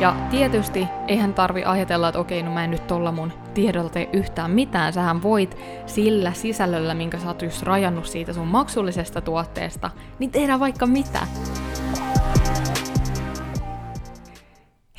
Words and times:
Ja 0.00 0.16
tietysti 0.30 0.86
eihän 1.08 1.34
tarvi 1.34 1.64
ajatella, 1.64 2.08
että 2.08 2.18
okei, 2.18 2.42
no 2.42 2.50
mä 2.50 2.64
en 2.64 2.70
nyt 2.70 2.86
tolla 2.86 3.12
mun 3.12 3.32
tiedolla 3.54 3.90
tee 3.90 4.08
yhtään 4.12 4.50
mitään. 4.50 4.92
Sähän 4.92 5.22
voit 5.22 5.56
sillä 5.86 6.32
sisällöllä, 6.32 6.94
minkä 6.94 7.18
sä 7.18 7.26
oot 7.26 7.42
just 7.42 7.62
rajannut 7.62 8.06
siitä 8.06 8.32
sun 8.32 8.46
maksullisesta 8.46 9.20
tuotteesta, 9.20 9.90
niin 10.18 10.30
tehdä 10.30 10.60
vaikka 10.60 10.86
mitä. 10.86 11.26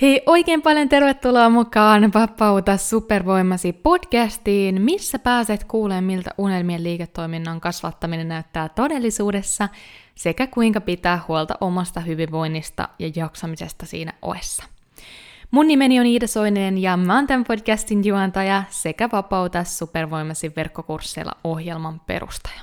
Hei, 0.01 0.21
oikein 0.25 0.61
paljon 0.61 0.89
tervetuloa 0.89 1.49
mukaan 1.49 2.13
Vapauta 2.13 2.77
supervoimasi 2.77 3.73
podcastiin, 3.73 4.81
missä 4.81 5.19
pääset 5.19 5.63
kuulemaan, 5.63 6.03
miltä 6.03 6.29
unelmien 6.37 6.83
liiketoiminnan 6.83 7.61
kasvattaminen 7.61 8.27
näyttää 8.27 8.69
todellisuudessa 8.69 9.69
sekä 10.15 10.47
kuinka 10.47 10.81
pitää 10.81 11.21
huolta 11.27 11.55
omasta 11.61 11.99
hyvinvoinnista 11.99 12.89
ja 12.99 13.11
jaksamisesta 13.15 13.85
siinä 13.85 14.13
oessa. 14.21 14.78
Mun 15.51 15.67
nimeni 15.67 15.99
on 15.99 16.05
Iida 16.05 16.27
Soinen 16.27 16.77
ja 16.77 16.97
mä 16.97 17.15
oon 17.15 17.27
tämän 17.27 17.43
podcastin 17.43 18.05
juontaja 18.05 18.63
sekä 18.69 19.09
Vapauta 19.11 19.63
supervoimasi 19.63 20.51
verkkokursseilla 20.55 21.31
ohjelman 21.43 21.99
perustaja. 21.99 22.61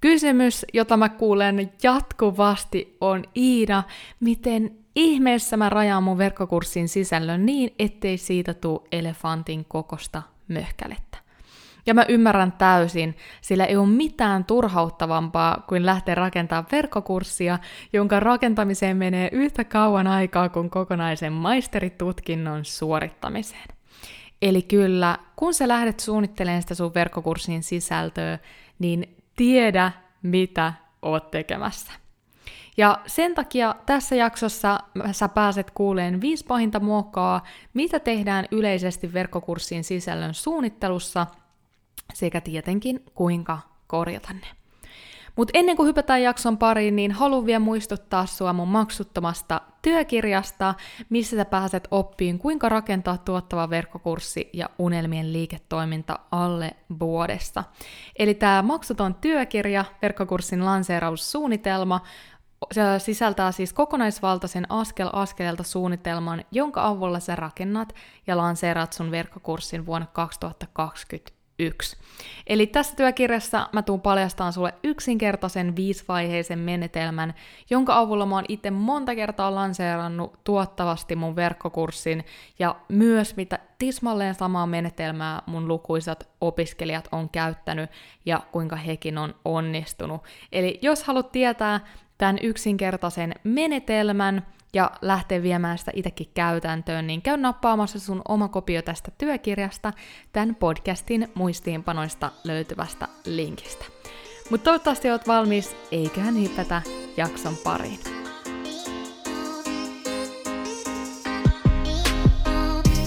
Kysymys, 0.00 0.66
jota 0.72 0.96
mä 0.96 1.08
kuulen 1.08 1.72
jatkuvasti 1.82 2.96
on 3.00 3.24
Iida, 3.36 3.82
miten 4.20 4.78
ihmeessä 4.96 5.56
mä 5.56 5.68
rajaan 5.68 6.02
mun 6.02 6.18
verkkokurssin 6.18 6.88
sisällön 6.88 7.46
niin, 7.46 7.74
ettei 7.78 8.18
siitä 8.18 8.54
tule 8.54 8.80
elefantin 8.92 9.64
kokosta 9.64 10.22
möhkälettä. 10.48 11.05
Ja 11.86 11.94
mä 11.94 12.04
ymmärrän 12.08 12.52
täysin, 12.52 13.16
sillä 13.40 13.64
ei 13.64 13.76
ole 13.76 13.88
mitään 13.88 14.44
turhauttavampaa 14.44 15.64
kuin 15.68 15.86
lähteä 15.86 16.14
rakentamaan 16.14 16.66
verkkokurssia, 16.72 17.58
jonka 17.92 18.20
rakentamiseen 18.20 18.96
menee 18.96 19.28
yhtä 19.32 19.64
kauan 19.64 20.06
aikaa 20.06 20.48
kuin 20.48 20.70
kokonaisen 20.70 21.32
maisteritutkinnon 21.32 22.64
suorittamiseen. 22.64 23.68
Eli 24.42 24.62
kyllä, 24.62 25.18
kun 25.36 25.54
sä 25.54 25.68
lähdet 25.68 26.00
suunnittelemaan 26.00 26.62
sitä 26.62 26.74
sun 26.74 26.94
verkkokurssin 26.94 27.62
sisältöä, 27.62 28.38
niin 28.78 29.16
tiedä, 29.36 29.92
mitä 30.22 30.72
oot 31.02 31.30
tekemässä. 31.30 31.92
Ja 32.76 32.98
sen 33.06 33.34
takia 33.34 33.74
tässä 33.86 34.14
jaksossa 34.14 34.78
sä 35.12 35.28
pääset 35.28 35.70
kuuleen 35.70 36.20
viisi 36.20 36.44
pahinta 36.44 36.80
muokkaa, 36.80 37.44
mitä 37.74 38.00
tehdään 38.00 38.46
yleisesti 38.50 39.12
verkkokurssin 39.12 39.84
sisällön 39.84 40.34
suunnittelussa– 40.34 41.26
sekä 42.14 42.40
tietenkin 42.40 43.04
kuinka 43.14 43.58
korjata 43.86 44.32
ne. 44.32 44.46
Mutta 45.36 45.50
ennen 45.54 45.76
kuin 45.76 45.86
hypätään 45.86 46.22
jakson 46.22 46.58
pariin, 46.58 46.96
niin 46.96 47.12
haluan 47.12 47.46
vielä 47.46 47.58
muistuttaa 47.58 48.26
sua 48.26 48.52
mun 48.52 48.68
maksuttomasta 48.68 49.60
työkirjasta, 49.82 50.74
missä 51.08 51.36
sä 51.36 51.44
pääset 51.44 51.88
oppiin, 51.90 52.38
kuinka 52.38 52.68
rakentaa 52.68 53.18
tuottava 53.18 53.70
verkkokurssi 53.70 54.50
ja 54.52 54.70
unelmien 54.78 55.32
liiketoiminta 55.32 56.18
alle 56.30 56.76
vuodessa. 57.00 57.64
Eli 58.18 58.34
tämä 58.34 58.62
maksuton 58.62 59.14
työkirja, 59.14 59.84
verkkokurssin 60.02 60.64
lanseeraussuunnitelma, 60.64 62.00
se 62.72 62.82
sisältää 62.98 63.52
siis 63.52 63.72
kokonaisvaltaisen 63.72 64.66
askel 64.68 65.10
askeleelta 65.12 65.62
suunnitelman, 65.62 66.44
jonka 66.50 66.86
avulla 66.86 67.20
sä 67.20 67.36
rakennat 67.36 67.94
ja 68.26 68.36
lanseerat 68.36 68.92
sun 68.92 69.10
verkkokurssin 69.10 69.86
vuonna 69.86 70.06
2020 70.12 71.35
yksi. 71.58 71.96
Eli 72.46 72.66
tässä 72.66 72.96
työkirjassa 72.96 73.68
mä 73.72 73.82
tuun 73.82 74.00
paljastamaan 74.00 74.52
sulle 74.52 74.74
yksinkertaisen 74.84 75.76
viisivaiheisen 75.76 76.58
menetelmän, 76.58 77.34
jonka 77.70 77.98
avulla 77.98 78.26
mä 78.26 78.34
oon 78.34 78.44
itse 78.48 78.70
monta 78.70 79.14
kertaa 79.14 79.54
lanseerannut 79.54 80.44
tuottavasti 80.44 81.16
mun 81.16 81.36
verkkokurssin 81.36 82.24
ja 82.58 82.76
myös 82.88 83.36
mitä 83.36 83.58
tismalleen 83.78 84.34
samaa 84.34 84.66
menetelmää 84.66 85.42
mun 85.46 85.68
lukuisat 85.68 86.28
opiskelijat 86.40 87.08
on 87.12 87.28
käyttänyt 87.28 87.90
ja 88.26 88.40
kuinka 88.52 88.76
hekin 88.76 89.18
on 89.18 89.34
onnistunut. 89.44 90.24
Eli 90.52 90.78
jos 90.82 91.04
haluat 91.04 91.32
tietää 91.32 91.80
tämän 92.18 92.38
yksinkertaisen 92.42 93.34
menetelmän, 93.44 94.46
ja 94.74 94.90
lähteä 95.02 95.42
viemään 95.42 95.78
sitä 95.78 95.92
itsekin 95.94 96.30
käytäntöön, 96.34 97.06
niin 97.06 97.22
käy 97.22 97.36
nappaamassa 97.36 98.00
sun 98.00 98.22
oma 98.28 98.48
kopio 98.48 98.82
tästä 98.82 99.10
työkirjasta 99.18 99.92
tämän 100.32 100.54
podcastin 100.54 101.28
muistiinpanoista 101.34 102.30
löytyvästä 102.44 103.08
linkistä. 103.24 103.84
Mutta 104.50 104.64
toivottavasti 104.64 105.10
oot 105.10 105.28
valmis, 105.28 105.76
eiköhän 105.90 106.42
hypätä 106.42 106.82
jakson 107.16 107.56
pariin. 107.64 108.00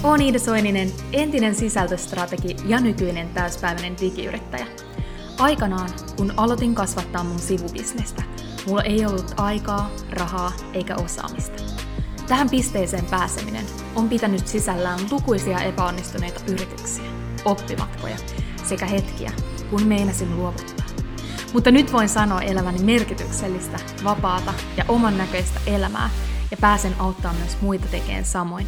Olen 0.03 0.21
Iida 0.21 0.39
Soininen, 0.39 0.91
entinen 1.13 1.55
sisältöstrategi 1.55 2.55
ja 2.65 2.79
nykyinen 2.79 3.29
täyspäiväinen 3.29 3.95
digiyrittäjä. 4.01 4.67
Aikanaan, 5.39 5.89
kun 6.17 6.33
aloitin 6.37 6.75
kasvattaa 6.75 7.23
mun 7.23 7.39
sivubisnestä– 7.39 8.23
Mulla 8.69 8.83
ei 8.83 9.05
ollut 9.05 9.33
aikaa, 9.37 9.89
rahaa 10.09 10.51
eikä 10.73 10.95
osaamista. 10.95 11.63
Tähän 12.27 12.49
pisteeseen 12.49 13.05
pääseminen 13.05 13.65
on 13.95 14.09
pitänyt 14.09 14.47
sisällään 14.47 14.99
lukuisia 15.11 15.59
epäonnistuneita 15.59 16.39
yrityksiä, 16.47 17.03
oppimatkoja 17.45 18.17
sekä 18.63 18.85
hetkiä, 18.85 19.31
kun 19.69 19.83
meinasin 19.83 20.37
luovuttaa. 20.37 20.85
Mutta 21.53 21.71
nyt 21.71 21.93
voin 21.93 22.09
sanoa 22.09 22.41
eläväni 22.41 22.79
merkityksellistä, 22.83 23.79
vapaata 24.03 24.53
ja 24.77 24.85
oman 24.87 25.17
näköistä 25.17 25.59
elämää 25.67 26.09
ja 26.51 26.57
pääsen 26.61 26.95
auttamaan 26.99 27.35
myös 27.35 27.57
muita 27.61 27.87
tekemään 27.91 28.25
samoin. 28.25 28.67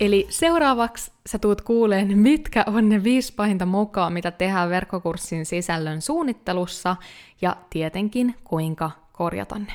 Eli 0.00 0.26
seuraavaksi 0.28 1.12
sä 1.26 1.38
tuut 1.38 1.60
kuuleen, 1.60 2.18
mitkä 2.18 2.64
on 2.66 2.88
ne 2.88 3.04
viisi 3.04 3.32
pahinta 3.34 3.66
mukaan, 3.66 4.12
mitä 4.12 4.30
tehdään 4.30 4.70
verkkokurssin 4.70 5.46
sisällön 5.46 6.02
suunnittelussa 6.02 6.96
ja 7.40 7.56
tietenkin 7.70 8.34
kuinka 8.44 8.90
korjata 9.12 9.58
ne. 9.58 9.72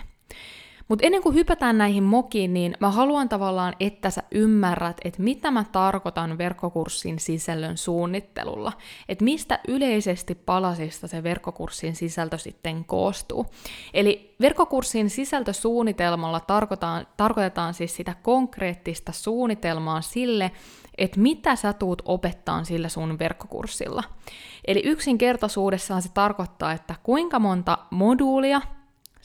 Mutta 0.87 1.05
ennen 1.05 1.21
kuin 1.21 1.35
hypätään 1.35 1.77
näihin 1.77 2.03
mokiin, 2.03 2.53
niin 2.53 2.77
mä 2.79 2.91
haluan 2.91 3.29
tavallaan, 3.29 3.73
että 3.79 4.09
sä 4.09 4.23
ymmärrät, 4.31 4.97
että 5.03 5.21
mitä 5.21 5.51
mä 5.51 5.65
tarkoitan 5.71 6.37
verkkokurssin 6.37 7.19
sisällön 7.19 7.77
suunnittelulla. 7.77 8.71
Että 9.09 9.23
mistä 9.23 9.59
yleisesti 9.67 10.35
palasista 10.35 11.07
se 11.07 11.23
verkkokurssin 11.23 11.95
sisältö 11.95 12.37
sitten 12.37 12.85
koostuu. 12.85 13.45
Eli 13.93 14.35
verkkokurssin 14.41 15.09
sisältösuunnitelmalla 15.09 16.39
tarkoitetaan, 16.39 17.07
tarkoitetaan 17.17 17.73
siis 17.73 17.95
sitä 17.95 18.15
konkreettista 18.23 19.11
suunnitelmaa 19.11 20.01
sille, 20.01 20.51
että 20.97 21.19
mitä 21.19 21.55
sä 21.55 21.73
tuut 21.73 22.01
opettaa 22.05 22.63
sillä 22.63 22.89
sun 22.89 23.19
verkkokurssilla. 23.19 24.03
Eli 24.67 24.81
yksinkertaisuudessaan 24.85 26.01
se 26.01 26.09
tarkoittaa, 26.13 26.71
että 26.71 26.95
kuinka 27.03 27.39
monta 27.39 27.77
moduulia 27.91 28.61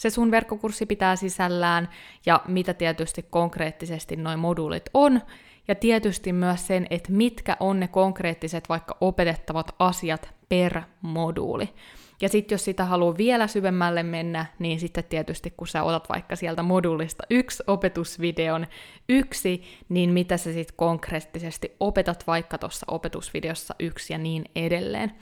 se 0.01 0.11
sun 0.11 0.31
verkkokurssi 0.31 0.87
pitää 0.87 1.17
sisällään 1.17 1.89
ja 2.27 2.41
mitä 2.49 2.75
tietysti 2.75 3.27
konkreettisesti 3.31 4.17
noin 4.17 4.39
moduulit 4.39 4.85
on, 4.95 5.21
ja 5.69 5.75
tietysti 5.75 6.33
myös 6.33 6.67
sen, 6.67 6.87
että 6.91 7.13
mitkä 7.13 7.57
on 7.61 7.81
ne 7.81 7.89
konkreettiset 7.89 8.69
vaikka 8.69 8.97
opetettavat 9.01 9.75
asiat 9.79 10.31
per 10.49 10.83
moduuli. 11.03 11.69
Ja 12.21 12.29
sitten 12.29 12.55
jos 12.55 12.65
sitä 12.65 12.85
haluaa 12.85 13.17
vielä 13.17 13.47
syvemmälle 13.47 14.03
mennä, 14.03 14.47
niin 14.59 14.81
sitten 14.81 15.05
tietysti 15.05 15.55
kun 15.57 15.69
sä 15.69 15.83
otat 15.83 16.09
vaikka 16.09 16.37
sieltä 16.37 16.63
moduulista 16.63 17.25
yksi 17.31 17.63
opetusvideon 17.67 18.67
yksi, 19.09 19.63
niin 19.89 20.11
mitä 20.11 20.37
sä 20.37 20.53
sitten 20.53 20.77
konkreettisesti 20.77 21.77
opetat 21.81 22.27
vaikka 22.27 22.59
tuossa 22.59 22.87
opetusvideossa 22.89 23.75
yksi 23.79 24.13
ja 24.13 24.19
niin 24.19 24.45
edelleen. 24.57 25.13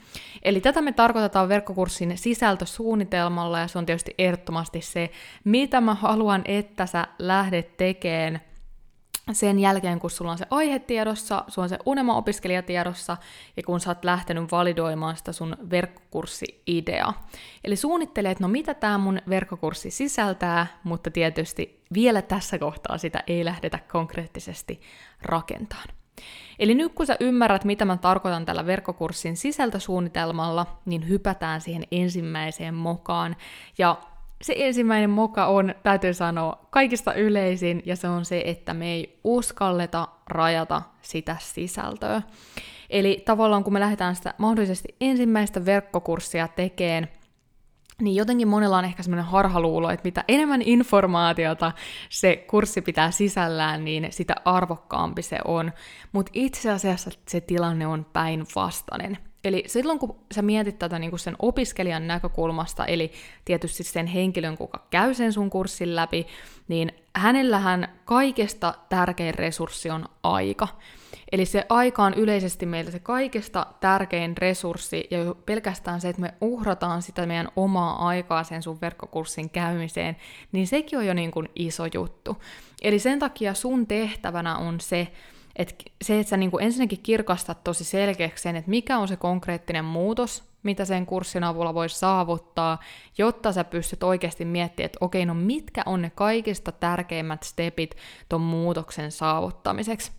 Eli 0.43 0.61
tätä 0.61 0.81
me 0.81 0.91
tarkoitetaan 0.91 1.49
verkkokurssin 1.49 2.17
sisältösuunnitelmalla 2.17 3.59
ja 3.59 3.67
se 3.67 3.77
on 3.77 3.85
tietysti 3.85 4.15
ehdottomasti 4.17 4.81
se, 4.81 5.09
mitä 5.43 5.81
mä 5.81 5.93
haluan, 5.93 6.41
että 6.45 6.85
sä 6.85 7.07
lähdet 7.19 7.77
tekemään 7.77 8.48
sen 9.35 9.59
jälkeen, 9.59 9.99
kun 9.99 10.09
sulla 10.09 10.31
on 10.31 10.37
se 10.37 10.45
aihe 10.49 10.79
tiedossa, 10.79 11.43
sulla 11.47 11.65
on 11.65 11.69
se 11.69 11.79
unelma-opiskelija 11.85 12.63
tiedossa, 12.63 13.17
ja 13.57 13.63
kun 13.63 13.79
sä 13.79 13.89
oot 13.89 14.05
lähtenyt 14.05 14.51
validoimaan 14.51 15.17
sitä 15.17 15.31
sun 15.31 15.57
verkkokurssi-ideaa. 15.69 17.27
Eli 17.63 17.75
suunnittelee, 17.75 18.31
että 18.31 18.43
no 18.43 18.47
mitä 18.47 18.73
tämä 18.73 18.97
mun 18.97 19.21
verkkokurssi 19.29 19.91
sisältää, 19.91 20.67
mutta 20.83 21.11
tietysti 21.11 21.83
vielä 21.93 22.21
tässä 22.21 22.59
kohtaa 22.59 22.97
sitä 22.97 23.23
ei 23.27 23.45
lähdetä 23.45 23.79
konkreettisesti 23.91 24.81
rakentamaan. 25.21 25.99
Eli 26.59 26.75
nyt 26.75 26.93
kun 26.93 27.05
sä 27.05 27.17
ymmärrät, 27.19 27.65
mitä 27.65 27.85
mä 27.85 27.97
tarkoitan 27.97 28.45
tällä 28.45 28.65
verkkokurssin 28.65 29.37
sisältösuunnitelmalla, 29.37 30.79
niin 30.85 31.09
hypätään 31.09 31.61
siihen 31.61 31.83
ensimmäiseen 31.91 32.73
mokaan. 32.73 33.35
Ja 33.77 33.97
se 34.41 34.53
ensimmäinen 34.57 35.09
moka 35.09 35.45
on, 35.45 35.75
täytyy 35.83 36.13
sanoa, 36.13 36.67
kaikista 36.69 37.13
yleisin, 37.13 37.83
ja 37.85 37.95
se 37.95 38.07
on 38.07 38.25
se, 38.25 38.43
että 38.45 38.73
me 38.73 38.91
ei 38.91 39.19
uskalleta 39.23 40.07
rajata 40.27 40.81
sitä 41.01 41.35
sisältöä. 41.39 42.21
Eli 42.89 43.23
tavallaan 43.25 43.63
kun 43.63 43.73
me 43.73 43.79
lähdetään 43.79 44.15
sitä 44.15 44.33
mahdollisesti 44.37 44.95
ensimmäistä 45.01 45.65
verkkokurssia 45.65 46.47
tekemään, 46.47 47.07
niin 48.01 48.15
jotenkin 48.15 48.47
monella 48.47 48.77
on 48.77 48.85
ehkä 48.85 49.03
semmoinen 49.03 49.25
harhaluulo, 49.25 49.89
että 49.89 50.07
mitä 50.07 50.23
enemmän 50.27 50.61
informaatiota 50.61 51.71
se 52.09 52.35
kurssi 52.35 52.81
pitää 52.81 53.11
sisällään, 53.11 53.85
niin 53.85 54.07
sitä 54.09 54.35
arvokkaampi 54.45 55.21
se 55.21 55.37
on. 55.45 55.71
Mutta 56.11 56.31
itse 56.35 56.71
asiassa 56.71 57.11
se 57.27 57.41
tilanne 57.41 57.87
on 57.87 58.05
päinvastainen. 58.13 59.17
Eli 59.43 59.63
silloin 59.67 59.99
kun 59.99 60.15
sä 60.31 60.41
mietit 60.41 60.79
tätä 60.79 60.99
niin 60.99 61.09
kuin 61.09 61.19
sen 61.19 61.35
opiskelijan 61.39 62.07
näkökulmasta, 62.07 62.85
eli 62.85 63.11
tietysti 63.45 63.83
sen 63.83 64.07
henkilön, 64.07 64.57
kuka 64.57 64.87
käy 64.89 65.13
sen 65.13 65.33
sun 65.33 65.49
kurssin 65.49 65.95
läpi, 65.95 66.27
niin 66.67 66.91
hänellähän 67.15 67.99
kaikesta 68.05 68.73
tärkein 68.89 69.33
resurssi 69.33 69.89
on 69.89 70.05
aika. 70.23 70.67
Eli 71.31 71.45
se 71.45 71.65
aika 71.69 72.03
on 72.03 72.13
yleisesti 72.13 72.65
meillä 72.65 72.91
se 72.91 72.99
kaikesta 72.99 73.65
tärkein 73.79 74.37
resurssi, 74.37 75.07
ja 75.11 75.35
pelkästään 75.45 76.01
se, 76.01 76.09
että 76.09 76.21
me 76.21 76.33
uhrataan 76.41 77.01
sitä 77.01 77.25
meidän 77.25 77.47
omaa 77.55 78.07
aikaa 78.07 78.43
sen 78.43 78.63
sun 78.63 78.81
verkkokurssin 78.81 79.49
käymiseen, 79.49 80.17
niin 80.51 80.67
sekin 80.67 80.99
on 80.99 81.05
jo 81.05 81.13
niin 81.13 81.31
kuin 81.31 81.49
iso 81.55 81.83
juttu. 81.93 82.37
Eli 82.81 82.99
sen 82.99 83.19
takia 83.19 83.53
sun 83.53 83.87
tehtävänä 83.87 84.57
on 84.57 84.79
se, 84.79 85.07
että 85.55 85.75
se, 86.01 86.19
että 86.19 86.29
sä 86.29 86.37
niin 86.37 86.51
kuin 86.51 86.63
ensinnäkin 86.63 86.99
kirkastat 87.03 87.63
tosi 87.63 87.83
selkeäksi 87.83 88.41
sen, 88.41 88.55
että 88.55 88.69
mikä 88.69 88.97
on 88.97 89.07
se 89.07 89.15
konkreettinen 89.15 89.85
muutos, 89.85 90.43
mitä 90.63 90.85
sen 90.85 91.05
kurssin 91.05 91.43
avulla 91.43 91.73
voisi 91.73 91.99
saavuttaa, 91.99 92.79
jotta 93.17 93.51
sä 93.51 93.63
pystyt 93.63 94.03
oikeasti 94.03 94.45
miettimään, 94.45 94.85
että 94.85 94.97
okei, 95.01 95.25
no 95.25 95.33
mitkä 95.33 95.83
on 95.85 96.01
ne 96.01 96.11
kaikista 96.15 96.71
tärkeimmät 96.71 97.43
stepit 97.43 97.95
ton 98.29 98.41
muutoksen 98.41 99.11
saavuttamiseksi. 99.11 100.11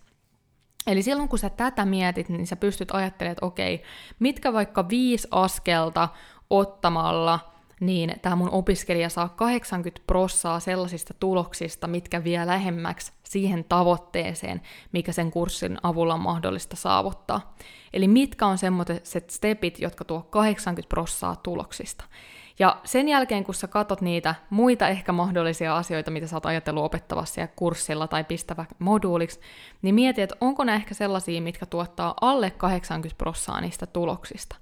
Eli 0.87 1.01
silloin 1.01 1.29
kun 1.29 1.39
sä 1.39 1.49
tätä 1.49 1.85
mietit, 1.85 2.29
niin 2.29 2.47
sä 2.47 2.55
pystyt 2.55 2.91
ajattelemaan, 2.91 3.31
että 3.31 3.45
okei, 3.45 3.83
mitkä 4.19 4.53
vaikka 4.53 4.89
viisi 4.89 5.27
askelta 5.31 6.09
ottamalla– 6.49 7.39
niin 7.81 8.13
tämä 8.21 8.35
mun 8.35 8.49
opiskelija 8.49 9.09
saa 9.09 9.29
80 9.29 10.01
prossaa 10.07 10.59
sellaisista 10.59 11.13
tuloksista, 11.13 11.87
mitkä 11.87 12.23
vie 12.23 12.45
lähemmäksi 12.45 13.11
siihen 13.31 13.63
tavoitteeseen, 13.63 14.61
mikä 14.91 15.11
sen 15.11 15.31
kurssin 15.31 15.77
avulla 15.83 16.13
on 16.13 16.21
mahdollista 16.21 16.75
saavuttaa. 16.75 17.55
Eli 17.93 18.07
mitkä 18.07 18.45
on 18.45 18.57
semmoiset 18.57 19.29
stepit, 19.29 19.79
jotka 19.79 20.05
tuo 20.05 20.21
80 20.21 20.89
prossaa 20.89 21.35
tuloksista. 21.35 22.05
Ja 22.59 22.77
sen 22.83 23.09
jälkeen, 23.09 23.43
kun 23.43 23.55
sä 23.55 23.67
katot 23.67 24.01
niitä 24.01 24.35
muita 24.49 24.87
ehkä 24.87 25.11
mahdollisia 25.11 25.77
asioita, 25.77 26.11
mitä 26.11 26.27
sä 26.27 26.35
oot 26.35 26.45
ajatellut 26.45 26.83
opettavassa 26.83 27.41
ja 27.41 27.47
kurssilla 27.47 28.07
tai 28.07 28.23
pistävä 28.23 28.65
moduuliksi, 28.79 29.39
niin 29.81 29.95
mieti, 29.95 30.21
että 30.21 30.35
onko 30.41 30.63
ne 30.63 30.75
ehkä 30.75 30.93
sellaisia, 30.93 31.41
mitkä 31.41 31.65
tuottaa 31.65 32.13
alle 32.21 32.51
80 32.51 33.17
prossaa 33.17 33.61
niistä 33.61 33.85
tuloksista. 33.85 34.55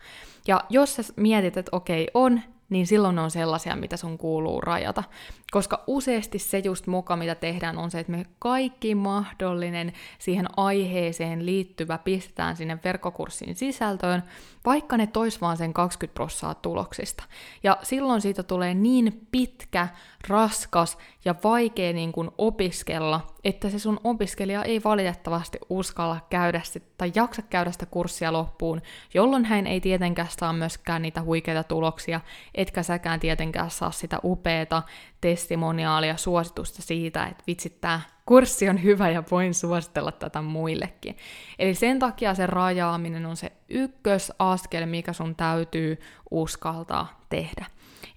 Ja 0.48 0.64
jos 0.70 0.96
sä 0.96 1.04
mietit, 1.16 1.58
että 1.58 1.76
okei, 1.76 2.08
on, 2.14 2.42
niin 2.70 2.88
silloin 2.88 3.20
on 3.20 3.32
sellaisia, 3.32 3.76
mitä 3.76 3.98
sun 3.98 4.18
kuuluu 4.18 4.62
rajata. 4.62 5.04
Koska 5.52 5.84
useasti 5.88 6.40
se 6.40 6.60
just 6.60 6.88
muka, 6.88 7.16
mitä 7.16 7.36
tehdään, 7.36 7.78
on 7.78 7.92
se, 7.92 8.00
että 8.00 8.12
me 8.12 8.26
kaikki 8.40 8.96
mahdollinen 8.96 9.94
siihen 10.20 10.48
aiheeseen 10.58 11.46
liittyvä 11.46 11.98
pistetään 11.98 12.56
sinne 12.56 12.80
verkkokurssin 12.84 13.56
sisältöön, 13.56 14.24
vaikka 14.66 14.98
ne 14.98 15.08
tois 15.08 15.42
vaan 15.42 15.58
sen 15.58 15.74
20 15.74 16.14
prossaa 16.14 16.56
tuloksista. 16.56 17.24
Ja 17.64 17.78
silloin 17.84 18.22
siitä 18.22 18.44
tulee 18.44 18.74
niin 18.74 19.28
pitkä, 19.32 19.88
raskas 20.28 20.98
ja 21.26 21.36
vaikea 21.44 21.94
niin 21.94 22.12
kuin 22.12 22.32
opiskella, 22.38 23.28
että 23.44 23.70
se 23.70 23.80
sun 23.80 24.00
opiskelija 24.04 24.64
ei 24.64 24.84
valitettavasti 24.84 25.58
uskalla 25.70 26.18
käydä 26.30 26.62
sit, 26.64 26.84
tai 26.98 27.12
jaksa 27.16 27.42
käydä 27.42 27.72
sitä 27.72 27.86
kurssia 27.86 28.34
loppuun, 28.34 28.82
jolloin 29.14 29.46
hän 29.46 29.68
ei 29.68 29.82
tietenkään 29.82 30.28
saa 30.40 30.54
myöskään 30.54 31.02
niitä 31.02 31.22
huikeita 31.22 31.64
tuloksia, 31.64 32.22
etkä 32.60 32.84
säkään 32.84 33.20
tietenkään 33.20 33.72
saa 33.72 33.92
sitä 33.92 34.20
upeata 34.24 34.84
testimoniaalia, 35.22 36.18
suositusta 36.18 36.82
siitä, 36.82 37.26
että 37.26 37.44
vitsit, 37.48 37.82
tämä 37.82 38.02
kurssi 38.26 38.70
on 38.70 38.84
hyvä 38.84 39.10
ja 39.10 39.24
voin 39.32 39.54
suositella 39.54 40.12
tätä 40.12 40.42
muillekin. 40.42 41.18
Eli 41.60 41.76
sen 41.76 42.00
takia 42.00 42.36
se 42.36 42.46
rajaaminen 42.48 43.26
on 43.26 43.38
se 43.38 43.52
ykkösaskel, 43.70 44.86
mikä 44.86 45.14
sun 45.14 45.36
täytyy 45.36 46.00
uskaltaa 46.32 47.22
tehdä. 47.30 47.66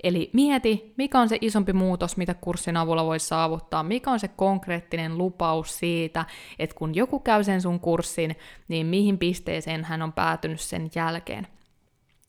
Eli 0.02 0.30
mieti, 0.32 0.94
mikä 0.96 1.20
on 1.20 1.28
se 1.28 1.38
isompi 1.40 1.72
muutos, 1.72 2.16
mitä 2.16 2.34
kurssin 2.34 2.76
avulla 2.76 3.04
voi 3.04 3.18
saavuttaa, 3.18 3.82
mikä 3.82 4.10
on 4.10 4.20
se 4.20 4.28
konkreettinen 4.28 5.18
lupaus 5.18 5.78
siitä, 5.78 6.24
että 6.58 6.76
kun 6.76 6.94
joku 6.94 7.20
käy 7.20 7.44
sen 7.44 7.62
sun 7.62 7.80
kurssin, 7.80 8.36
niin 8.68 8.86
mihin 8.86 9.18
pisteeseen 9.18 9.84
hän 9.84 10.02
on 10.02 10.12
päätynyt 10.12 10.60
sen 10.60 10.90
jälkeen. 10.94 11.46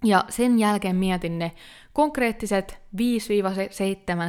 Ja 0.03 0.25
sen 0.29 0.59
jälkeen 0.59 0.95
mietin 0.95 1.39
ne 1.39 1.51
konkreettiset 1.93 2.81
5-7 2.97 2.99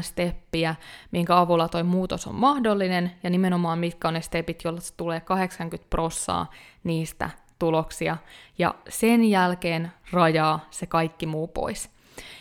steppiä, 0.01 0.75
minkä 1.11 1.39
avulla 1.39 1.69
toi 1.69 1.83
muutos 1.83 2.27
on 2.27 2.35
mahdollinen, 2.35 3.13
ja 3.23 3.31
nimenomaan 3.31 3.79
mitkä 3.79 4.09
on 4.09 4.15
ne 4.15 4.21
stepit, 4.21 4.65
joilla 4.65 4.81
tulee 4.97 5.21
80 5.21 5.91
prossaa 5.91 6.51
niistä 6.85 7.31
tuloksia, 7.59 8.17
ja 8.59 8.75
sen 8.89 9.25
jälkeen 9.25 9.93
rajaa 10.13 10.67
se 10.71 10.87
kaikki 10.87 11.27
muu 11.27 11.49
pois. 11.49 11.91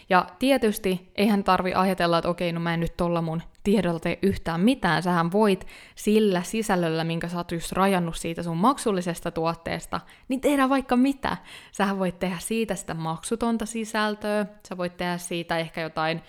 Ja 0.09 0.25
tietysti 0.39 1.11
eihän 1.15 1.43
tarvi 1.43 1.73
ajatella, 1.73 2.17
että 2.17 2.29
okei, 2.29 2.51
no 2.51 2.59
mä 2.59 2.73
en 2.73 2.79
nyt 2.79 2.97
tolla 2.97 3.21
mun 3.21 3.41
tiedolla 3.63 3.99
tee 3.99 4.19
yhtään 4.21 4.61
mitään. 4.61 5.03
Sähän 5.03 5.31
voit 5.31 5.67
sillä 5.95 6.43
sisällöllä, 6.43 7.03
minkä 7.03 7.27
sä 7.27 7.37
oot 7.37 7.51
just 7.51 7.71
rajannut 7.71 8.15
siitä 8.15 8.43
sun 8.43 8.57
maksullisesta 8.57 9.31
tuotteesta, 9.31 9.99
niin 10.27 10.41
tehdä 10.41 10.69
vaikka 10.69 10.95
mitä. 10.95 11.37
Sähän 11.71 11.99
voit 11.99 12.19
tehdä 12.19 12.37
siitä 12.39 12.75
sitä 12.75 12.93
maksutonta 12.93 13.65
sisältöä, 13.65 14.45
sä 14.69 14.77
voit 14.77 14.97
tehdä 14.97 15.17
siitä 15.17 15.57
ehkä 15.57 15.81
jotain 15.81 16.21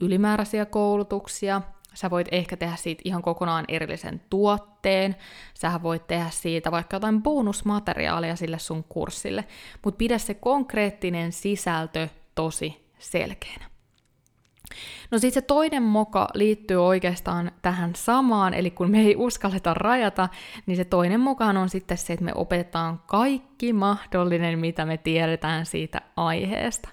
ylimääräisiä 0.00 0.66
koulutuksia, 0.66 1.62
Sä 1.94 2.10
voit 2.10 2.28
ehkä 2.30 2.56
tehdä 2.56 2.76
siitä 2.76 3.02
ihan 3.04 3.22
kokonaan 3.22 3.64
erillisen 3.68 4.20
tuotteen, 4.30 5.16
sä 5.54 5.82
voit 5.82 6.06
tehdä 6.06 6.30
siitä 6.30 6.70
vaikka 6.70 6.96
jotain 6.96 7.22
bonusmateriaalia 7.22 8.36
sille 8.36 8.58
sun 8.58 8.84
kurssille, 8.84 9.44
mutta 9.84 9.98
pidä 9.98 10.18
se 10.18 10.34
konkreettinen 10.34 11.32
sisältö 11.32 12.08
tosi 12.34 12.86
selkeänä. 12.98 13.71
No 15.10 15.18
sitten 15.18 15.42
se 15.42 15.46
toinen 15.46 15.82
moka 15.82 16.28
liittyy 16.34 16.86
oikeastaan 16.86 17.52
tähän 17.62 17.94
samaan, 17.94 18.54
eli 18.54 18.70
kun 18.70 18.90
me 18.90 19.00
ei 19.00 19.16
uskalleta 19.16 19.74
rajata, 19.74 20.28
niin 20.66 20.76
se 20.76 20.84
toinen 20.84 21.20
mokaan 21.20 21.56
on 21.56 21.68
sitten 21.68 21.98
se, 21.98 22.12
että 22.12 22.24
me 22.24 22.32
opetetaan 22.34 23.00
kaikki 23.06 23.72
mahdollinen, 23.72 24.58
mitä 24.58 24.86
me 24.86 24.96
tiedetään 24.96 25.66
siitä 25.66 26.00
aiheesta. 26.16 26.88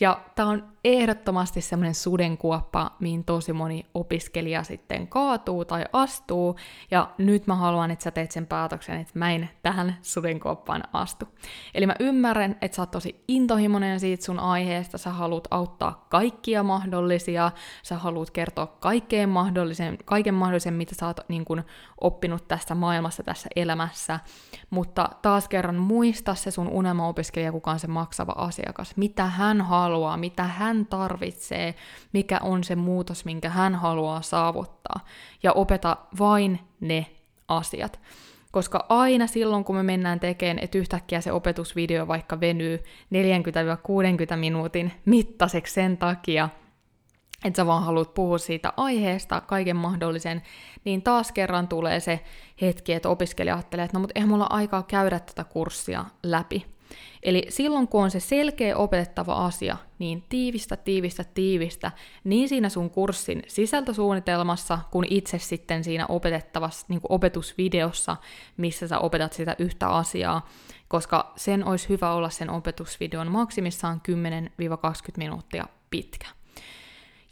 Ja 0.00 0.20
tämä 0.34 0.48
on 0.48 0.75
ehdottomasti 0.86 1.60
semmoinen 1.60 1.94
sudenkuoppa, 1.94 2.90
mihin 3.00 3.24
tosi 3.24 3.52
moni 3.52 3.86
opiskelija 3.94 4.62
sitten 4.62 5.08
kaatuu 5.08 5.64
tai 5.64 5.84
astuu, 5.92 6.56
ja 6.90 7.10
nyt 7.18 7.46
mä 7.46 7.54
haluan, 7.54 7.90
että 7.90 8.02
sä 8.02 8.10
teet 8.10 8.32
sen 8.32 8.46
päätöksen, 8.46 9.00
että 9.00 9.18
mä 9.18 9.32
en 9.32 9.50
tähän 9.62 9.96
sudenkuoppaan 10.02 10.82
astu. 10.92 11.28
Eli 11.74 11.86
mä 11.86 11.94
ymmärrän, 12.00 12.56
että 12.60 12.76
sä 12.76 12.82
oot 12.82 12.90
tosi 12.90 13.24
intohimoinen 13.28 14.00
siitä 14.00 14.24
sun 14.24 14.38
aiheesta, 14.38 14.98
sä 14.98 15.10
haluat 15.10 15.48
auttaa 15.50 16.06
kaikkia 16.08 16.62
mahdollisia, 16.62 17.50
sä 17.82 17.98
haluat 17.98 18.30
kertoa 18.30 18.66
kaikkeen 18.66 19.28
mahdollisen, 19.28 19.98
kaiken 20.04 20.34
mahdollisen, 20.34 20.74
mitä 20.74 20.94
sä 20.94 21.06
oot 21.06 21.20
niin 21.28 21.44
kun, 21.44 21.64
oppinut 22.00 22.48
tässä 22.48 22.74
maailmassa, 22.74 23.22
tässä 23.22 23.48
elämässä, 23.56 24.20
mutta 24.70 25.08
taas 25.22 25.48
kerran 25.48 25.76
muista 25.76 26.34
se 26.34 26.50
sun 26.50 26.68
unelmaopiskelija, 26.68 27.52
kuka 27.52 27.70
on 27.70 27.78
se 27.78 27.86
maksava 27.86 28.32
asiakas, 28.36 28.96
mitä 28.96 29.26
hän 29.26 29.60
haluaa, 29.60 30.16
mitä 30.16 30.44
hän 30.44 30.75
hän 30.76 30.86
tarvitsee, 30.86 31.74
mikä 32.12 32.38
on 32.42 32.64
se 32.64 32.76
muutos, 32.76 33.24
minkä 33.24 33.48
hän 33.48 33.74
haluaa 33.74 34.22
saavuttaa, 34.22 35.00
ja 35.42 35.52
opeta 35.52 35.96
vain 36.18 36.60
ne 36.80 37.06
asiat. 37.48 38.00
Koska 38.52 38.86
aina 38.88 39.26
silloin, 39.26 39.64
kun 39.64 39.76
me 39.76 39.82
mennään 39.82 40.20
tekemään, 40.20 40.58
että 40.62 40.78
yhtäkkiä 40.78 41.20
se 41.20 41.32
opetusvideo 41.32 42.08
vaikka 42.08 42.40
venyy 42.40 42.84
40-60 44.34 44.36
minuutin 44.36 44.92
mittaiseksi 45.04 45.74
sen 45.74 45.96
takia, 45.96 46.48
että 47.44 47.56
sä 47.56 47.66
vaan 47.66 47.84
haluat 47.84 48.14
puhua 48.14 48.38
siitä 48.38 48.72
aiheesta, 48.76 49.40
kaiken 49.40 49.76
mahdollisen, 49.76 50.42
niin 50.84 51.02
taas 51.02 51.32
kerran 51.32 51.68
tulee 51.68 52.00
se 52.00 52.20
hetki, 52.62 52.92
että 52.92 53.08
opiskelija 53.08 53.54
ajattelee, 53.54 53.84
että 53.84 53.96
no 53.96 54.00
mutta 54.00 54.12
eihän 54.14 54.28
mulla 54.28 54.46
aikaa 54.50 54.82
käydä 54.82 55.18
tätä 55.18 55.44
kurssia 55.44 56.04
läpi. 56.22 56.75
Eli 57.22 57.46
silloin 57.48 57.88
kun 57.88 58.02
on 58.02 58.10
se 58.10 58.20
selkeä 58.20 58.76
opetettava 58.76 59.46
asia, 59.46 59.76
niin 59.98 60.24
tiivistä, 60.28 60.76
tiivistä, 60.76 61.24
tiivistä, 61.24 61.92
niin 62.24 62.48
siinä 62.48 62.68
sun 62.68 62.90
kurssin 62.90 63.42
sisältösuunnitelmassa, 63.48 64.78
kuin 64.90 65.06
itse 65.10 65.38
sitten 65.38 65.84
siinä 65.84 66.06
opetettavassa 66.06 66.86
niin 66.88 67.00
kuin 67.00 67.12
opetusvideossa, 67.12 68.16
missä 68.56 68.88
sä 68.88 68.98
opetat 68.98 69.32
sitä 69.32 69.56
yhtä 69.58 69.88
asiaa, 69.88 70.48
koska 70.88 71.32
sen 71.36 71.64
olisi 71.64 71.88
hyvä 71.88 72.12
olla 72.12 72.30
sen 72.30 72.50
opetusvideon 72.50 73.30
maksimissaan 73.30 74.02
10-20 74.08 74.12
minuuttia 75.16 75.66
pitkä. 75.90 76.26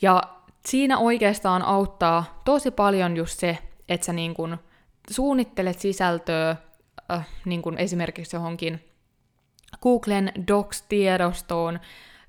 Ja 0.02 0.22
siinä 0.66 0.98
oikeastaan 0.98 1.62
auttaa 1.62 2.40
tosi 2.44 2.70
paljon 2.70 3.16
just 3.16 3.38
se, 3.38 3.58
että 3.88 4.06
sä 4.06 4.12
niin 4.12 4.34
kun 4.34 4.58
suunnittelet 5.10 5.78
sisältöä 5.78 6.56
äh, 7.12 7.26
niin 7.44 7.62
kun 7.62 7.78
esimerkiksi 7.78 8.36
johonkin 8.36 8.93
Googlen 9.82 10.32
Docs-tiedostoon, 10.48 11.80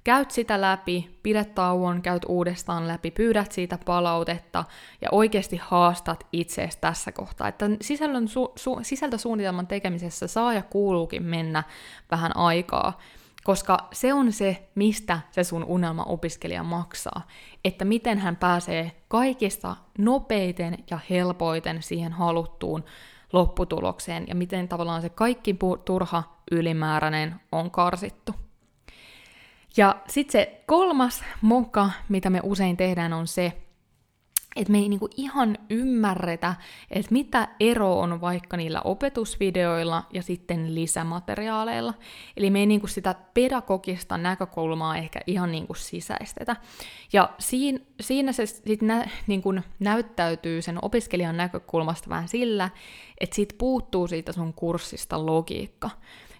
käyt 0.03 0.31
sitä 0.31 0.61
läpi, 0.61 1.19
pidät 1.23 1.55
tauon, 1.55 2.01
käyt 2.01 2.25
uudestaan 2.27 2.87
läpi, 2.87 3.11
pyydät 3.11 3.51
siitä 3.51 3.79
palautetta 3.85 4.63
ja 5.01 5.09
oikeasti 5.11 5.61
haastat 5.63 6.27
itseesi 6.31 6.77
tässä 6.81 7.11
kohtaa. 7.11 7.47
Että 7.47 7.65
sisällön 7.81 8.25
su- 8.25 8.53
su- 8.59 8.83
sisältösuunnitelman 8.83 9.67
tekemisessä 9.67 10.27
saa 10.27 10.53
ja 10.53 10.61
kuuluukin 10.61 11.23
mennä 11.23 11.63
vähän 12.11 12.37
aikaa, 12.37 12.99
koska 13.43 13.77
se 13.93 14.13
on 14.13 14.31
se, 14.31 14.67
mistä 14.75 15.19
se 15.31 15.43
sun 15.43 15.63
unelma-opiskelija 15.63 16.63
maksaa. 16.63 17.27
Että 17.65 17.85
miten 17.85 18.19
hän 18.19 18.35
pääsee 18.35 18.91
kaikista 19.07 19.75
nopeiten 19.97 20.77
ja 20.91 20.99
helpoiten 21.09 21.83
siihen 21.83 22.11
haluttuun 22.11 22.83
lopputulokseen 23.33 24.23
ja 24.27 24.35
miten 24.35 24.67
tavallaan 24.67 25.01
se 25.01 25.09
kaikki 25.09 25.55
turha 25.85 26.23
ylimääräinen 26.51 27.35
on 27.51 27.71
karsittu. 27.71 28.35
Ja 29.77 29.95
sitten 30.07 30.31
se 30.31 30.63
kolmas 30.65 31.23
moka, 31.41 31.89
mitä 32.09 32.29
me 32.29 32.39
usein 32.43 32.77
tehdään, 32.77 33.13
on 33.13 33.27
se, 33.27 33.64
että 34.55 34.71
me 34.71 34.77
ei 34.77 34.89
niinku 34.89 35.09
ihan 35.17 35.57
ymmärretä, 35.69 36.55
että 36.91 37.11
mitä 37.11 37.47
ero 37.59 37.99
on 37.99 38.21
vaikka 38.21 38.57
niillä 38.57 38.81
opetusvideoilla 38.81 40.03
ja 40.13 40.21
sitten 40.21 40.75
lisämateriaaleilla. 40.75 41.93
Eli 42.37 42.49
me 42.49 42.59
ei 42.59 42.65
niinku 42.65 42.87
sitä 42.87 43.15
pedagogista 43.33 44.17
näkökulmaa 44.17 44.97
ehkä 44.97 45.19
ihan 45.27 45.51
niinku 45.51 45.73
sisäistetä. 45.73 46.55
Ja 47.13 47.29
siinä, 47.39 47.79
siinä 48.01 48.31
se 48.31 48.45
sitten 48.45 48.87
nä, 48.87 49.09
niinku 49.27 49.53
näyttäytyy 49.79 50.61
sen 50.61 50.79
opiskelijan 50.81 51.37
näkökulmasta 51.37 52.09
vähän 52.09 52.27
sillä, 52.27 52.69
että 53.19 53.35
siitä 53.35 53.55
puuttuu 53.57 54.07
siitä 54.07 54.31
sun 54.31 54.53
kurssista 54.53 55.25
logiikka. 55.25 55.89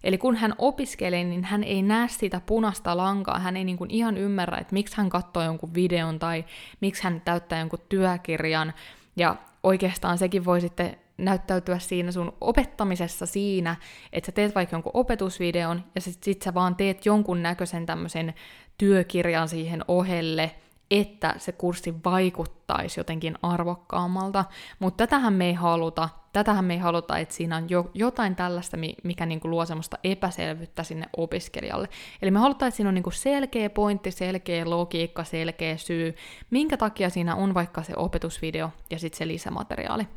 Eli 0.05 0.17
kun 0.17 0.35
hän 0.35 0.53
opiskelee, 0.57 1.24
niin 1.24 1.43
hän 1.43 1.63
ei 1.63 1.81
näe 1.81 2.07
sitä 2.07 2.41
punaista 2.45 2.97
lankaa, 2.97 3.39
hän 3.39 3.57
ei 3.57 3.63
niin 3.63 3.77
kuin 3.77 3.91
ihan 3.91 4.17
ymmärrä, 4.17 4.57
että 4.57 4.74
miksi 4.74 4.97
hän 4.97 5.09
katsoo 5.09 5.43
jonkun 5.43 5.74
videon 5.74 6.19
tai 6.19 6.45
miksi 6.81 7.03
hän 7.03 7.21
täyttää 7.25 7.59
jonkun 7.59 7.79
työkirjan. 7.89 8.74
Ja 9.15 9.35
oikeastaan 9.63 10.17
sekin 10.17 10.45
voi 10.45 10.62
sitten 10.62 10.97
näyttäytyä 11.17 11.79
siinä 11.79 12.12
sun 12.12 12.33
opettamisessa 12.41 13.25
siinä, 13.25 13.75
että 14.13 14.25
sä 14.25 14.31
teet 14.31 14.55
vaikka 14.55 14.75
jonkun 14.75 14.91
opetusvideon 14.93 15.83
ja 15.95 16.01
sit, 16.01 16.24
sit 16.24 16.41
sä 16.41 16.53
vaan 16.53 16.75
teet 16.75 17.05
jonkun 17.05 17.43
näköisen 17.43 17.85
tämmöisen 17.85 18.33
työkirjan 18.77 19.50
siihen 19.50 19.85
ohelle, 19.88 20.55
että 20.92 21.36
se 21.38 21.51
kurssi 21.51 21.96
vaikuttaisi 22.06 23.00
jotenkin 23.00 23.38
arvokkaammalta, 23.42 24.46
mutta 24.80 25.08
tätähän 25.08 25.34
me 25.34 25.46
ei 25.46 25.54
haluta, 25.54 26.10
tätähän 26.34 26.65
me 26.65 26.74
ei 26.74 26.80
haluta, 26.80 27.18
että 27.18 27.36
siinä 27.36 27.58
on 27.58 27.70
jo, 27.70 27.92
jotain 27.94 28.36
tällaista, 28.36 28.77
mikä 29.04 29.25
niinku 29.25 29.50
luo 29.50 29.65
semmoista 29.65 29.98
epäselvyyttä 30.04 30.84
sinne 30.84 31.06
opiskelijalle. 31.18 31.89
Eli 32.22 32.32
me 32.32 32.39
halutaan, 32.39 32.68
että 32.68 32.75
siinä 32.75 32.89
on 32.89 32.94
niinku 32.96 33.12
selkeä 33.12 33.70
pointti, 33.70 34.12
selkeä 34.12 34.70
logiikka, 34.70 35.24
selkeä 35.24 35.77
syy, 35.77 36.15
minkä 36.50 36.77
takia 36.77 37.10
siinä 37.10 37.36
on 37.36 37.54
vaikka 37.54 37.84
se 37.84 37.94
opetusvideo 37.96 38.72
ja 38.89 39.00
sitten 39.00 39.18
se 39.18 39.27
lisämateriaali. 39.27 40.08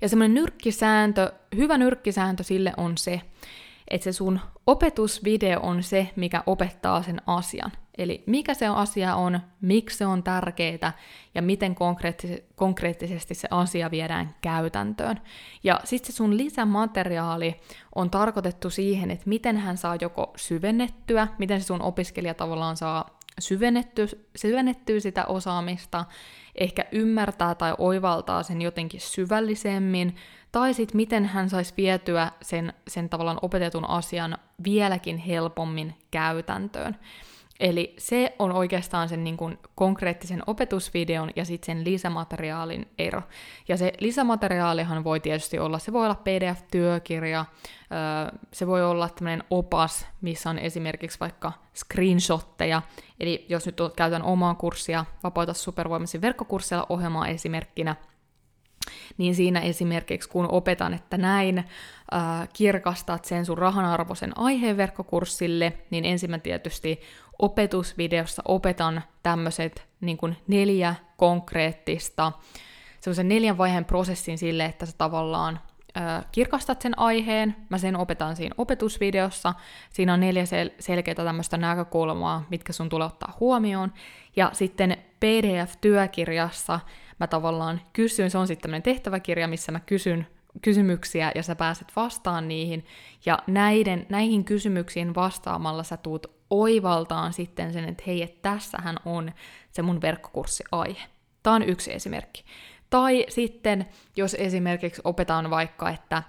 Ja 0.00 0.08
semmoinen 0.08 0.34
nyrkkisääntö, 0.34 1.32
hyvä 1.56 1.78
nyrkkisääntö 1.78 2.42
sille 2.42 2.72
on 2.76 2.98
se, 2.98 3.20
että 3.90 4.04
se 4.04 4.12
sun 4.12 4.40
opetusvideo 4.66 5.60
on 5.62 5.82
se, 5.82 6.10
mikä 6.16 6.42
opettaa 6.46 7.02
sen 7.02 7.22
asian. 7.26 7.72
Eli 7.98 8.22
mikä 8.26 8.54
se 8.54 8.66
asia 8.66 9.14
on, 9.14 9.40
miksi 9.60 9.96
se 9.96 10.06
on 10.06 10.22
tärkeää 10.22 10.92
ja 11.34 11.42
miten 11.42 11.74
konkreettis- 11.74 12.42
konkreettisesti 12.54 13.34
se 13.34 13.48
asia 13.50 13.90
viedään 13.90 14.34
käytäntöön. 14.40 15.20
Ja 15.64 15.80
sitten 15.84 16.12
se 16.12 16.16
sun 16.16 16.36
lisämateriaali 16.36 17.60
on 17.94 18.10
tarkoitettu 18.10 18.70
siihen, 18.70 19.10
että 19.10 19.28
miten 19.28 19.56
hän 19.56 19.76
saa 19.76 19.96
joko 20.00 20.32
syvennettyä, 20.36 21.28
miten 21.38 21.60
se 21.60 21.66
sun 21.66 21.82
opiskelija 21.82 22.34
tavallaan 22.34 22.76
saa 22.76 23.18
syvennettyä, 23.38 24.06
syvennettyä 24.36 25.00
sitä 25.00 25.24
osaamista, 25.24 26.04
ehkä 26.54 26.84
ymmärtää 26.92 27.54
tai 27.54 27.74
oivaltaa 27.78 28.42
sen 28.42 28.62
jotenkin 28.62 29.00
syvällisemmin, 29.00 30.16
tai 30.52 30.74
sitten 30.74 30.96
miten 30.96 31.24
hän 31.24 31.50
saisi 31.50 31.74
vietyä 31.76 32.30
sen, 32.42 32.72
sen 32.88 33.08
tavallaan 33.08 33.38
opetetun 33.42 33.88
asian 33.88 34.38
vieläkin 34.64 35.18
helpommin 35.18 35.94
käytäntöön. 36.10 36.96
Eli 37.60 37.94
se 37.98 38.34
on 38.38 38.52
oikeastaan 38.52 39.08
sen 39.08 39.24
niin 39.24 39.36
kuin 39.36 39.58
konkreettisen 39.74 40.42
opetusvideon 40.46 41.30
ja 41.36 41.44
sitten 41.44 41.66
sen 41.66 41.84
lisämateriaalin 41.84 42.88
ero. 42.98 43.22
Ja 43.68 43.76
se 43.76 43.92
lisämateriaalihan 44.00 45.04
voi 45.04 45.20
tietysti 45.20 45.58
olla, 45.58 45.78
se 45.78 45.92
voi 45.92 46.04
olla 46.04 46.14
PDF-työkirja, 46.14 47.44
se 48.52 48.66
voi 48.66 48.84
olla 48.84 49.08
tämmöinen 49.08 49.44
opas, 49.50 50.06
missä 50.20 50.50
on 50.50 50.58
esimerkiksi 50.58 51.20
vaikka 51.20 51.52
screenshotteja. 51.74 52.82
Eli 53.20 53.46
jos 53.48 53.66
nyt 53.66 53.78
käytän 53.96 54.22
omaa 54.22 54.54
kurssia, 54.54 55.04
Vapauta 55.22 55.54
supervoimasi 55.54 56.20
verkkokurssilla 56.20 56.86
ohjelmaa 56.88 57.28
esimerkkinä, 57.28 57.96
niin 59.18 59.34
siinä 59.34 59.60
esimerkiksi 59.60 60.28
kun 60.28 60.48
opetan, 60.50 60.94
että 60.94 61.16
näin 61.16 61.58
äh, 61.58 62.48
kirkastat 62.52 63.24
sen 63.24 63.46
sun 63.46 63.58
rahanarvoisen 63.58 64.38
aiheen 64.38 64.76
verkkokurssille, 64.76 65.72
niin 65.90 66.04
ensimmäinen 66.04 66.42
tietysti 66.42 67.00
opetusvideossa 67.38 68.42
opetan 68.44 69.02
tämmöiset 69.22 69.88
niin 70.00 70.36
neljä 70.46 70.94
konkreettista, 71.16 72.32
semmoisen 73.00 73.28
neljän 73.28 73.58
vaiheen 73.58 73.84
prosessin 73.84 74.38
sille, 74.38 74.64
että 74.64 74.86
sä 74.86 74.92
tavallaan 74.98 75.60
kirkastat 76.32 76.82
sen 76.82 76.98
aiheen, 76.98 77.56
mä 77.68 77.78
sen 77.78 77.96
opetan 77.96 78.36
siinä 78.36 78.54
opetusvideossa, 78.58 79.54
siinä 79.90 80.14
on 80.14 80.20
neljä 80.20 80.44
sel- 80.44 80.74
selkeää 80.80 81.14
tämmöistä 81.14 81.56
näkökulmaa, 81.56 82.44
mitkä 82.50 82.72
sun 82.72 82.88
tulee 82.88 83.06
ottaa 83.06 83.36
huomioon, 83.40 83.92
ja 84.36 84.50
sitten 84.52 84.96
PDF-työkirjassa 85.20 86.80
mä 87.20 87.26
tavallaan 87.26 87.80
kysyn, 87.92 88.30
se 88.30 88.38
on 88.38 88.46
sitten 88.46 88.62
tämmöinen 88.62 88.82
tehtäväkirja, 88.82 89.48
missä 89.48 89.72
mä 89.72 89.80
kysyn 89.80 90.26
kysymyksiä 90.62 91.32
ja 91.34 91.42
sä 91.42 91.54
pääset 91.54 91.88
vastaan 91.96 92.48
niihin. 92.48 92.84
Ja 93.26 93.38
näiden, 93.46 94.06
näihin 94.08 94.44
kysymyksiin 94.44 95.14
vastaamalla 95.14 95.82
sä 95.82 95.96
tuut 95.96 96.37
oivaltaan 96.50 97.32
sitten 97.32 97.72
sen, 97.72 97.88
että 97.88 98.02
hei, 98.06 98.22
että 98.22 98.50
tässähän 98.50 98.96
on 99.04 99.32
se 99.72 99.82
mun 99.82 100.00
verkkokurssiaihe. 100.00 101.02
Tämä 101.42 101.56
on 101.56 101.62
yksi 101.62 101.92
esimerkki. 101.92 102.44
Tai 102.90 103.26
sitten, 103.28 103.86
jos 104.16 104.36
esimerkiksi 104.38 105.02
opetan 105.04 105.50
vaikka, 105.50 105.90
että, 105.90 106.22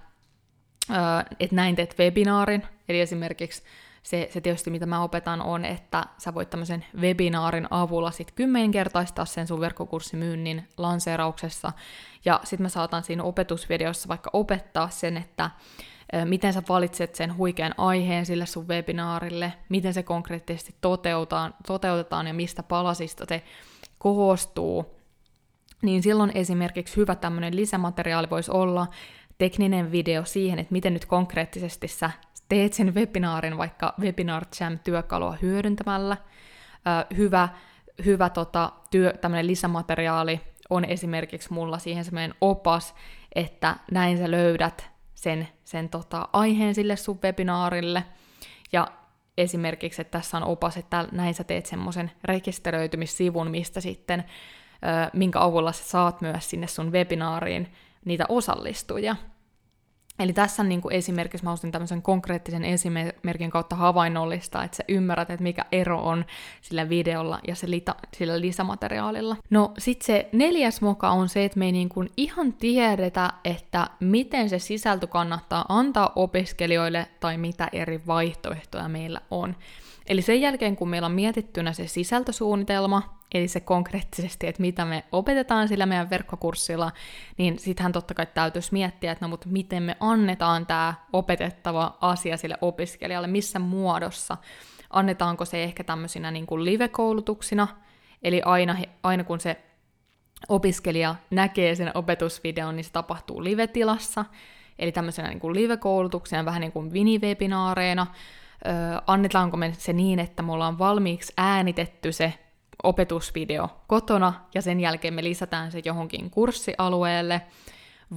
että 1.40 1.56
näin 1.56 1.76
teet 1.76 2.00
webinaarin, 2.00 2.64
eli 2.90 3.00
esimerkiksi 3.00 3.64
se, 4.04 4.30
se 4.34 4.42
tietysti, 4.42 4.70
mitä 4.70 4.86
mä 4.86 5.04
opetan, 5.04 5.42
on, 5.42 5.66
että 5.66 6.06
sä 6.18 6.34
voit 6.34 6.50
tämmöisen 6.50 6.86
webinaarin 7.00 7.68
avulla 7.70 8.12
sit 8.12 8.32
kymmenkertaistaa 8.32 9.26
sen 9.26 9.48
sun 9.48 9.62
verkkokurssimyynnin 9.62 10.68
lanseerauksessa, 10.78 11.72
ja 12.26 12.40
sitten 12.44 12.64
mä 12.64 12.70
saatan 12.70 13.04
siinä 13.04 13.24
opetusvideossa 13.24 14.08
vaikka 14.08 14.30
opettaa 14.34 14.90
sen, 14.90 15.18
että 15.18 15.50
miten 16.26 16.54
sä 16.54 16.64
valitset 16.70 17.16
sen 17.16 17.38
huikean 17.38 17.74
aiheen 17.78 18.26
sille 18.26 18.46
sun 18.46 18.68
webinaarille, 18.68 19.54
miten 19.70 19.94
se 19.94 20.04
konkreettisesti 20.04 20.76
toteutetaan, 20.82 21.54
toteutetaan 21.68 22.28
ja 22.28 22.34
mistä 22.34 22.64
palasista 22.64 23.26
se 23.30 23.44
koostuu, 24.00 24.96
niin 25.82 26.04
silloin 26.04 26.32
esimerkiksi 26.36 26.98
hyvä 26.98 27.16
tämmöinen 27.16 27.56
lisämateriaali 27.56 28.30
voisi 28.30 28.52
olla 28.52 28.88
tekninen 29.38 29.92
video 29.92 30.26
siihen, 30.26 30.60
että 30.60 30.74
miten 30.74 30.94
nyt 30.94 31.06
konkreettisesti 31.06 31.88
sä 31.88 32.12
teet 32.50 32.74
sen 32.74 32.96
webinaarin 32.96 33.58
vaikka 33.58 33.94
Webinar 34.00 34.46
Jam-työkalua 34.60 35.38
hyödyntämällä. 35.42 36.18
Hyvä 37.18 37.50
hyvä 38.06 38.30
tota, 38.30 38.72
työ, 38.92 39.14
tämmöinen 39.22 39.48
lisämateriaali 39.48 40.42
on 40.70 40.86
esimerkiksi 40.86 41.54
mulla 41.54 41.80
siihen 41.80 42.06
semmoinen 42.06 42.34
opas, 42.42 42.96
että 43.36 43.76
näin 43.92 44.18
sä 44.18 44.32
löydät 44.32 44.90
sen, 45.20 45.48
sen 45.64 45.90
tota, 45.90 46.28
aiheen 46.34 46.76
sille 46.76 46.96
sun 46.96 47.20
webinaarille. 47.24 48.04
Ja 48.72 48.88
esimerkiksi, 49.38 50.02
että 50.02 50.18
tässä 50.20 50.38
on 50.38 50.44
opas, 50.44 50.78
että 50.78 51.08
näin 51.12 51.34
sä 51.34 51.44
teet 51.44 51.66
semmoisen 51.66 52.12
rekisteröitymissivun, 52.24 53.52
mistä 53.52 53.82
sitten, 53.82 54.24
minkä 55.14 55.40
avulla 55.40 55.72
sä 55.72 55.84
saat 55.84 56.22
myös 56.22 56.50
sinne 56.50 56.68
sun 56.68 56.92
webinaariin 56.92 57.74
niitä 58.06 58.26
osallistujia. 58.30 59.16
Eli 60.20 60.34
tässä 60.34 60.64
niin 60.64 60.82
kuin 60.82 60.96
esimerkiksi 60.96 61.44
mä 61.44 61.52
ostin 61.52 61.72
tämmöisen 61.72 62.02
konkreettisen 62.02 62.66
esimerkin 62.66 63.50
kautta 63.50 63.76
havainnollista, 63.76 64.64
että 64.64 64.78
sä 64.78 64.84
ymmärrät, 64.88 65.30
että 65.30 65.44
mikä 65.44 65.66
ero 65.72 66.00
on 66.00 66.26
sillä 66.62 66.90
videolla 66.90 67.40
ja 67.48 67.56
se 67.56 67.70
lita, 67.70 67.96
sillä 68.18 68.42
lisämateriaalilla. 68.42 69.36
No 69.50 69.72
sit 69.78 70.02
se 70.02 70.30
neljäs 70.32 70.82
moka 70.82 71.10
on 71.10 71.30
se, 71.30 71.46
että 71.46 71.60
me 71.60 71.66
ei 71.66 71.72
niin 71.72 71.90
kuin 71.90 72.10
ihan 72.18 72.54
tiedetä, 72.54 73.34
että 73.44 73.88
miten 74.00 74.50
se 74.50 74.60
sisältö 74.60 75.08
kannattaa 75.08 75.66
antaa 75.70 76.12
opiskelijoille 76.16 77.08
tai 77.20 77.38
mitä 77.38 77.70
eri 77.72 78.02
vaihtoehtoja 78.08 78.90
meillä 78.90 79.22
on. 79.32 79.56
Eli 80.10 80.22
sen 80.22 80.42
jälkeen, 80.42 80.76
kun 80.76 80.90
meillä 80.90 81.06
on 81.06 81.12
mietittynä 81.12 81.74
se 81.74 81.88
sisältösuunnitelma, 81.88 83.20
eli 83.34 83.48
se 83.48 83.60
konkreettisesti, 83.60 84.48
että 84.48 84.62
mitä 84.62 84.86
me 84.86 85.04
opetetaan 85.12 85.68
sillä 85.68 85.86
meidän 85.86 86.10
verkkokurssilla, 86.10 86.92
niin 87.38 87.60
sittenhän 87.60 87.92
totta 87.92 88.14
kai 88.14 88.26
täytyisi 88.26 88.70
miettiä, 88.72 89.12
että 89.12 89.26
no 89.26 89.30
mutta 89.30 89.50
miten 89.50 89.84
me 89.84 89.98
annetaan 90.00 90.66
tämä 90.66 90.94
opetettava 91.14 91.98
asia 92.02 92.38
sille 92.38 92.58
opiskelijalle, 92.62 93.28
missä 93.28 93.60
muodossa. 93.60 94.38
Annetaanko 94.90 95.46
se 95.46 95.64
ehkä 95.64 95.84
tämmöisinä 95.84 96.32
niin 96.32 96.46
kuin 96.46 96.66
live-koulutuksina, 96.66 97.68
eli 98.24 98.42
aina, 98.46 98.78
aina 99.04 99.24
kun 99.24 99.40
se 99.40 99.62
opiskelija 100.50 101.16
näkee 101.30 101.76
sen 101.76 101.92
opetusvideon, 101.94 102.76
niin 102.76 102.84
se 102.84 102.92
tapahtuu 102.92 103.44
live-tilassa, 103.44 104.26
eli 104.80 104.92
tämmöisenä 104.92 105.28
niin 105.28 105.40
kuin 105.40 105.54
live-koulutuksena, 105.54 106.46
vähän 106.46 106.62
niin 106.62 106.72
kuin 106.72 106.92
mini-webinaareina, 106.92 108.08
Öö, 108.68 108.74
annetaanko 109.08 109.58
me 109.58 109.74
se 109.78 109.94
niin, 109.94 110.20
että 110.20 110.44
me 110.44 110.52
ollaan 110.52 110.80
valmiiksi 110.80 111.34
äänitetty 111.38 112.12
se 112.12 112.34
opetusvideo 112.84 113.70
kotona 113.88 114.34
ja 114.56 114.62
sen 114.62 114.80
jälkeen 114.80 115.14
me 115.14 115.24
lisätään 115.24 115.72
se 115.72 115.82
johonkin 115.86 116.30
kurssialueelle, 116.30 117.42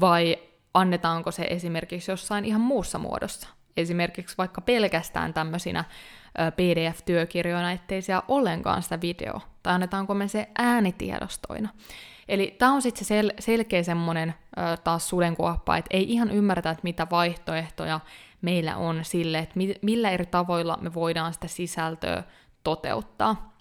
vai 0.00 0.36
annetaanko 0.74 1.30
se 1.30 1.42
esimerkiksi 1.42 2.10
jossain 2.10 2.44
ihan 2.44 2.60
muussa 2.60 2.98
muodossa, 2.98 3.48
esimerkiksi 3.76 4.38
vaikka 4.38 4.60
pelkästään 4.60 5.34
tämmöisinä 5.34 5.84
PDF-työkirjoina, 6.56 7.72
ettei 7.72 8.02
siellä 8.02 8.22
ollenkaan 8.28 8.82
sitä 8.82 9.00
videoa, 9.00 9.40
tai 9.62 9.74
annetaanko 9.74 10.14
me 10.14 10.28
se 10.28 10.48
äänitiedostoina. 10.58 11.68
Eli 12.28 12.54
tämä 12.58 12.72
on 12.72 12.82
sitten 12.82 13.04
se 13.04 13.22
sel- 13.22 13.34
selkeä 13.38 13.82
semmoinen 13.82 14.34
taas 14.84 15.08
sudenkuoppa, 15.08 15.76
että 15.76 15.96
ei 15.96 16.12
ihan 16.12 16.30
ymmärretä, 16.30 16.70
että 16.70 16.82
mitä 16.82 17.06
vaihtoehtoja 17.10 18.00
meillä 18.42 18.76
on 18.76 19.00
sille, 19.02 19.38
että 19.38 19.52
mi- 19.54 19.78
millä 19.82 20.10
eri 20.10 20.26
tavoilla 20.26 20.78
me 20.80 20.94
voidaan 20.94 21.34
sitä 21.34 21.48
sisältöä 21.48 22.22
toteuttaa. 22.64 23.52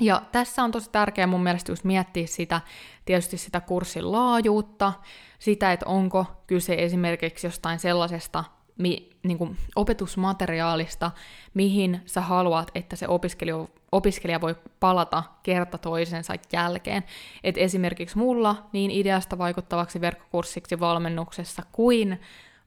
Ja 0.00 0.22
tässä 0.32 0.62
on 0.62 0.72
tosi 0.72 0.90
tärkeää 0.90 1.26
mun 1.26 1.42
mielestä 1.42 1.72
just 1.72 1.84
miettiä 1.84 2.26
sitä, 2.26 2.60
tietysti 3.04 3.36
sitä 3.36 3.60
kurssin 3.60 4.12
laajuutta, 4.12 4.92
sitä, 5.38 5.72
että 5.72 5.86
onko 5.86 6.26
kyse 6.46 6.74
esimerkiksi 6.74 7.46
jostain 7.46 7.78
sellaisesta 7.78 8.44
mi, 8.78 9.10
niin 9.22 9.38
kuin 9.38 9.56
opetusmateriaalista, 9.76 11.10
mihin 11.54 12.00
sä 12.06 12.20
haluat, 12.20 12.70
että 12.74 12.96
se 12.96 13.08
opiskelija, 13.08 13.66
opiskelija 13.92 14.40
voi 14.40 14.56
palata 14.80 15.22
kerta 15.42 15.78
toisensa 15.78 16.34
jälkeen. 16.52 17.04
Et 17.44 17.58
esimerkiksi 17.58 18.18
mulla 18.18 18.56
niin 18.72 18.90
ideasta 18.90 19.38
vaikuttavaksi 19.38 20.00
verkkokurssiksi 20.00 20.80
valmennuksessa 20.80 21.62
kuin 21.72 22.20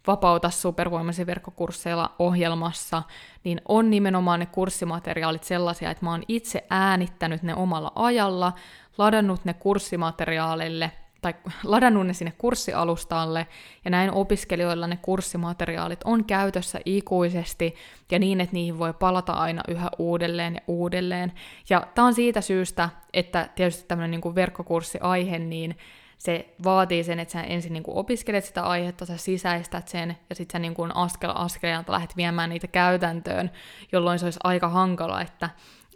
Vapauta 0.08 0.50
supervoimasi 0.50 1.26
verkkokursseilla 1.26 2.16
ohjelmassa, 2.20 3.04
niin 3.44 3.62
on 3.68 3.90
nimenomaan 3.90 4.40
ne 4.40 4.46
kurssimateriaalit 4.46 5.44
sellaisia, 5.44 5.92
että 5.92 6.06
mä 6.06 6.12
oon 6.12 6.24
itse 6.28 6.64
äänittänyt 6.70 7.44
ne 7.44 7.56
omalla 7.56 7.92
ajalla, 7.96 8.54
ladannut 8.98 9.46
ne 9.46 9.54
kurssimateriaalille 9.54 10.92
tai 11.22 11.34
ladannut 11.64 12.08
ne 12.08 12.14
sinne 12.14 12.34
kurssialustalle, 12.38 13.48
ja 13.86 13.92
näin 13.92 14.12
opiskelijoilla 14.12 14.88
ne 14.88 14.98
kurssimateriaalit 15.02 16.00
on 16.06 16.26
käytössä 16.26 16.80
ikuisesti, 16.86 17.76
ja 18.12 18.20
niin, 18.20 18.42
että 18.42 18.54
niihin 18.54 18.80
voi 18.80 18.94
palata 18.94 19.34
aina 19.34 19.64
yhä 19.68 19.90
uudelleen 19.98 20.56
ja 20.56 20.62
uudelleen. 20.68 21.34
Ja 21.70 21.88
tämä 21.96 22.08
on 22.08 22.14
siitä 22.14 22.42
syystä, 22.42 22.90
että 23.14 23.50
tietysti 23.56 23.86
tämmöinen 23.88 24.22
niin 24.22 24.36
verkkokurssiaihe, 24.36 25.40
niin 25.40 25.78
se 26.18 26.54
vaatii 26.64 27.04
sen, 27.04 27.20
että 27.20 27.32
sä 27.32 27.42
ensin 27.42 27.74
niin 27.74 27.84
kuin 27.84 27.98
opiskelet 27.98 28.46
sitä 28.46 28.64
aihetta, 28.64 29.06
sä 29.06 29.18
sisäistät 29.18 29.88
sen, 29.88 30.18
ja 30.30 30.36
sitten 30.36 30.54
sä 30.54 30.60
niin 30.60 30.74
kuin 30.74 30.96
askel 30.96 31.32
askeleelta 31.36 31.92
lähdet 31.92 32.18
viemään 32.18 32.50
niitä 32.50 32.68
käytäntöön, 32.68 33.52
jolloin 33.92 34.20
se 34.20 34.26
olisi 34.26 34.40
aika 34.44 34.70
hankala, 34.70 35.22
että 35.22 35.50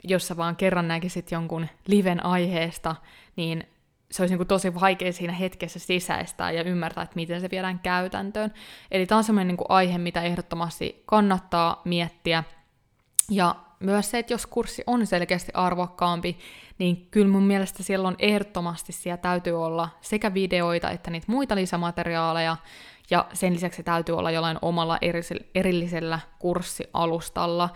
jos 0.04 0.28
sä 0.28 0.38
vaan 0.38 0.56
kerran 0.56 0.88
näkisit 0.88 1.32
jonkun 1.32 1.68
liven 1.88 2.25
aiheesta, 2.25 2.96
niin 3.36 3.64
se 4.12 4.22
olisi 4.22 4.31
niin 4.31 4.40
kuin 4.40 4.48
tosi 4.48 4.75
vaikea 4.75 5.14
siinä 5.14 5.34
hetkessä 5.34 5.79
sisäistää 5.79 6.51
ja 6.51 6.64
ymmärtää, 6.64 7.03
että 7.03 7.16
miten 7.16 7.42
se 7.42 7.51
viedään 7.51 7.79
käytäntöön. 7.79 8.53
Eli 8.92 9.05
tämä 9.05 9.18
on 9.18 9.24
sellainen 9.24 9.48
niin 9.48 9.57
kuin 9.57 9.70
aihe, 9.70 9.98
mitä 9.98 10.22
ehdottomasti 10.22 11.03
kannattaa 11.05 11.81
miettiä. 11.86 12.44
Ja 13.29 13.55
myös 13.81 14.11
se, 14.11 14.20
että 14.20 14.33
jos 14.33 14.48
kurssi 14.48 14.83
on 14.87 15.07
selkeästi 15.07 15.51
arvokkaampi, 15.53 16.37
niin 16.77 17.07
kyllä 17.11 17.27
mun 17.27 17.44
mielestä 17.44 17.83
siellä 17.83 18.07
on 18.07 18.15
ehdottomasti 18.20 18.91
siellä 18.91 19.17
täytyy 19.17 19.63
olla 19.63 19.89
sekä 20.01 20.33
videoita 20.33 20.89
että 20.89 21.11
niitä 21.11 21.25
muita 21.29 21.55
lisämateriaaleja, 21.55 22.57
ja 23.09 23.25
sen 23.33 23.53
lisäksi 23.53 23.83
täytyy 23.83 24.17
olla 24.17 24.31
jollain 24.31 24.57
omalla 24.61 24.98
erillisellä 25.55 26.20
kurssialustalla, 26.39 27.70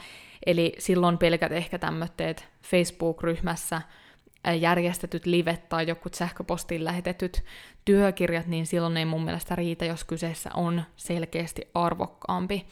eli 0.45 0.75
silloin 0.79 1.17
pelkät 1.17 1.51
ehkä 1.51 1.79
tämmöitteet 1.79 2.47
Facebook-ryhmässä 2.61 3.81
järjestetyt 4.59 5.25
livet 5.25 5.69
tai 5.69 5.87
joku 5.87 6.09
sähköpostiin 6.13 6.85
lähetetyt 6.85 7.43
työkirjat, 7.85 8.47
niin 8.47 8.67
silloin 8.67 8.97
ei 8.97 9.05
mun 9.05 9.25
mielestä 9.25 9.55
riitä, 9.55 9.85
jos 9.85 10.03
kyseessä 10.03 10.49
on 10.53 10.83
selkeästi 10.95 11.61
arvokkaampi 11.73 12.65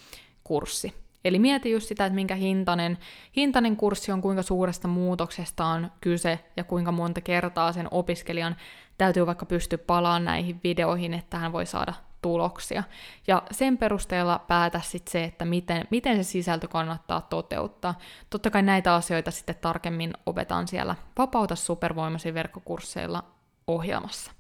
kurssi. 0.44 1.03
Eli 1.26 1.40
mieti 1.40 1.72
just 1.72 1.88
sitä, 1.88 2.06
että 2.06 2.16
minkä 2.16 2.36
hintainen, 2.36 2.98
hintainen 3.36 3.76
kurssi 3.76 4.12
on, 4.12 4.22
kuinka 4.22 4.42
suuresta 4.42 4.88
muutoksesta 4.88 5.66
on 5.66 5.92
kyse 6.02 6.40
ja 6.58 6.64
kuinka 6.64 6.92
monta 6.92 7.22
kertaa 7.22 7.74
sen 7.74 7.88
opiskelijan 7.92 8.56
täytyy 8.98 9.26
vaikka 9.26 9.46
pystyä 9.46 9.78
palaamaan 9.78 10.26
näihin 10.26 10.60
videoihin, 10.64 11.14
että 11.14 11.38
hän 11.38 11.54
voi 11.54 11.66
saada 11.66 11.94
tuloksia. 12.22 12.84
Ja 13.28 13.44
sen 13.52 13.78
perusteella 13.78 14.40
päätä 14.48 14.82
sitten 14.84 15.12
se, 15.12 15.24
että 15.24 15.46
miten, 15.46 15.88
miten 15.92 16.18
se 16.18 16.24
sisältö 16.24 16.68
kannattaa 16.68 17.22
toteuttaa. 17.22 17.98
Totta 18.30 18.50
kai 18.50 18.62
näitä 18.62 18.96
asioita 18.96 19.32
sitten 19.32 19.56
tarkemmin 19.62 20.14
opetan 20.26 20.68
siellä 20.68 20.96
Vapauta 21.18 21.56
supervoimasi 21.56 22.34
verkkokursseilla 22.34 23.24
ohjelmassa. 23.68 24.32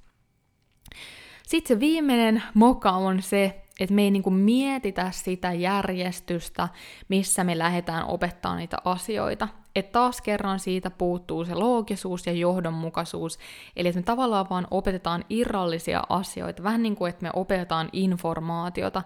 Sitten 1.43 1.76
se 1.76 1.80
viimeinen 1.80 2.43
moka 2.54 2.91
on 2.91 3.22
se, 3.22 3.62
että 3.79 3.95
me 3.95 4.01
ei 4.01 4.12
niinku 4.12 4.29
mietitä 4.29 5.12
sitä 5.12 5.53
järjestystä, 5.53 6.69
missä 7.09 7.43
me 7.43 7.57
lähdetään 7.57 8.05
opettaa 8.05 8.55
niitä 8.55 8.77
asioita. 8.86 9.47
Että 9.75 9.91
taas 9.91 10.21
kerran 10.21 10.59
siitä 10.59 10.89
puuttuu 10.89 11.45
se 11.45 11.55
loogisuus 11.55 12.27
ja 12.27 12.33
johdonmukaisuus, 12.33 13.39
eli 13.75 13.88
että 13.88 13.99
me 13.99 14.03
tavallaan 14.03 14.49
vaan 14.49 14.67
opetetaan 14.71 15.25
irrallisia 15.29 16.03
asioita, 16.09 16.63
vähän 16.63 16.83
niin 16.83 16.95
kuin 16.95 17.09
että 17.09 17.23
me 17.23 17.29
opetetaan 17.33 17.89
informaatiota, 17.93 19.03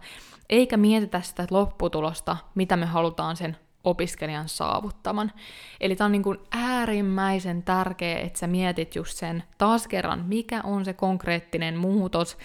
eikä 0.49 0.77
mietitä 0.77 1.21
sitä 1.21 1.47
lopputulosta, 1.51 2.37
mitä 2.55 2.77
me 2.77 2.85
halutaan 2.85 3.35
sen 3.35 3.57
opiskelijan 3.83 4.49
saavuttaman. 4.49 5.31
Eli 5.81 5.95
tämä 5.95 6.05
on 6.05 6.11
niin 6.11 6.23
kuin 6.23 6.37
äärimmäisen 6.51 7.63
tärkeää, 7.63 8.19
että 8.19 8.39
sä 8.39 8.47
mietit 8.47 8.95
just 8.95 9.17
sen 9.17 9.43
taas 9.57 9.87
kerran, 9.87 10.25
mikä 10.27 10.61
on 10.63 10.85
se 10.85 10.93
konkreettinen 10.93 11.77
muutos, 11.77 12.37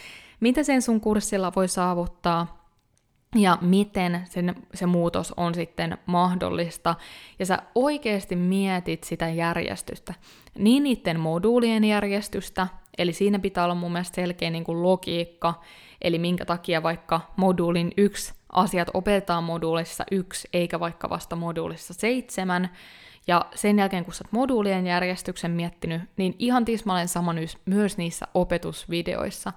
mitä 0.43 0.63
sen 0.63 0.83
sun 0.83 1.01
kurssilla 1.01 1.53
voi 1.57 1.69
saavuttaa, 1.69 2.63
ja 3.35 3.59
miten 3.61 4.23
sen, 4.25 4.55
se 4.75 4.87
muutos 4.87 5.35
on 5.37 5.55
sitten 5.55 5.99
mahdollista. 6.07 6.95
Ja 7.39 7.47
sä 7.47 7.59
oikeasti 7.75 8.37
mietit 8.37 9.05
sitä 9.05 9.29
järjestystä. 9.29 10.15
Niin 10.59 10.83
niiden 10.83 11.21
moduulien 11.21 11.85
järjestystä, 11.85 12.69
eli 12.99 13.13
siinä 13.13 13.39
pitää 13.39 13.65
olla 13.65 13.75
mun 13.75 13.93
mielestä 13.93 14.15
selkeä 14.15 14.51
niin 14.51 14.65
kuin 14.65 14.83
logiikka, 14.83 15.55
eli 16.03 16.19
minkä 16.19 16.45
takia 16.45 16.83
vaikka 16.83 17.21
moduulin 17.37 17.93
yksi 17.97 18.35
asiat 18.53 18.89
opetetaan 18.95 19.45
moduulissa 19.45 20.05
yksi, 20.11 20.49
eikä 20.53 20.81
vaikka 20.81 21.11
vasta 21.11 21.37
moduulissa 21.37 21.95
seitsemän, 21.95 22.71
ja 23.27 23.45
sen 23.55 23.79
jälkeen, 23.79 24.05
kun 24.05 24.15
sä 24.15 24.25
oot 24.25 24.33
moduulien 24.33 24.87
järjestyksen 24.87 25.51
miettinyt, 25.51 26.03
niin 26.17 26.35
ihan 26.39 26.65
tismalleen 26.65 27.09
sama 27.09 27.35
myös 27.67 27.99
niissä 27.99 28.27
opetusvideoissa. 28.35 29.53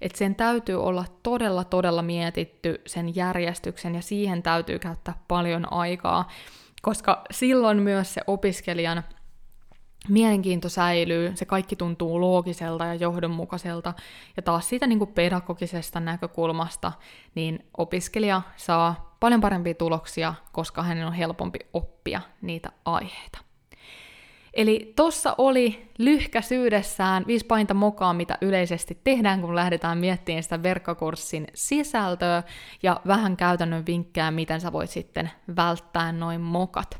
Että 0.00 0.18
sen 0.18 0.34
täytyy 0.34 0.82
olla 0.82 1.04
todella, 1.22 1.64
todella 1.64 2.02
mietitty 2.02 2.80
sen 2.86 3.16
järjestyksen, 3.16 3.94
ja 3.94 4.02
siihen 4.02 4.42
täytyy 4.42 4.78
käyttää 4.78 5.14
paljon 5.28 5.72
aikaa, 5.72 6.28
koska 6.82 7.24
silloin 7.30 7.78
myös 7.78 8.14
se 8.14 8.20
opiskelijan 8.26 9.04
mielenkiinto 10.08 10.68
säilyy, 10.68 11.32
se 11.34 11.44
kaikki 11.44 11.76
tuntuu 11.76 12.20
loogiselta 12.20 12.84
ja 12.84 12.94
johdonmukaiselta, 12.94 13.94
ja 14.36 14.42
taas 14.42 14.68
siitä 14.68 14.86
niin 14.86 14.98
kuin 14.98 15.12
pedagogisesta 15.12 16.00
näkökulmasta, 16.00 16.92
niin 17.34 17.66
opiskelija 17.78 18.42
saa 18.56 19.16
paljon 19.20 19.40
parempia 19.40 19.74
tuloksia, 19.74 20.34
koska 20.52 20.82
hänen 20.82 21.06
on 21.06 21.12
helpompi 21.12 21.58
oppia 21.72 22.20
niitä 22.42 22.72
aiheita. 22.84 23.38
Eli 24.54 24.92
tossa 24.96 25.34
oli 25.38 25.90
lyhkäisyydessään 25.98 27.24
viisi 27.26 27.46
painta 27.46 27.74
mokaa, 27.74 28.12
mitä 28.12 28.38
yleisesti 28.40 28.98
tehdään, 29.04 29.40
kun 29.40 29.54
lähdetään 29.54 29.98
miettimään 29.98 30.42
sitä 30.42 30.62
verkkokurssin 30.62 31.46
sisältöä 31.54 32.42
ja 32.82 33.00
vähän 33.06 33.36
käytännön 33.36 33.86
vinkkejä, 33.86 34.30
miten 34.30 34.60
sä 34.60 34.72
voit 34.72 34.90
sitten 34.90 35.30
välttää 35.56 36.12
noin 36.12 36.40
mokat. 36.40 36.98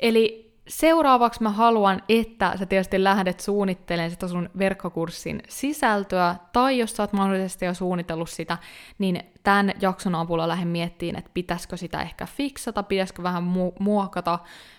Eli 0.00 0.51
seuraavaksi 0.72 1.42
mä 1.42 1.50
haluan, 1.50 2.02
että 2.08 2.52
sä 2.58 2.66
tietysti 2.66 3.04
lähdet 3.04 3.40
suunnittelemaan 3.40 4.10
sitä 4.10 4.28
sun 4.28 4.50
verkkokurssin 4.58 5.42
sisältöä, 5.48 6.36
tai 6.52 6.78
jos 6.78 6.96
sä 6.96 7.02
oot 7.02 7.12
mahdollisesti 7.12 7.64
jo 7.64 7.74
suunnitellut 7.74 8.30
sitä, 8.30 8.58
niin 8.98 9.22
tämän 9.42 9.72
jakson 9.80 10.14
avulla 10.14 10.48
lähden 10.48 10.68
miettimään, 10.68 11.18
että 11.18 11.30
pitäisikö 11.34 11.76
sitä 11.76 12.02
ehkä 12.02 12.26
fiksata, 12.26 12.82
pitäisikö 12.82 13.22
vähän 13.22 13.42
mu- 13.42 13.76
muokata, 13.78 14.38